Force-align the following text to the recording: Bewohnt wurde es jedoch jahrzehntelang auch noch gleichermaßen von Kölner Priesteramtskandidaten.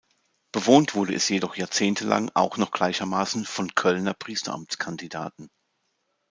Bewohnt 0.51 0.95
wurde 0.95 1.13
es 1.13 1.29
jedoch 1.29 1.55
jahrzehntelang 1.57 2.31
auch 2.33 2.57
noch 2.57 2.71
gleichermaßen 2.71 3.45
von 3.45 3.75
Kölner 3.75 4.15
Priesteramtskandidaten. 4.15 5.51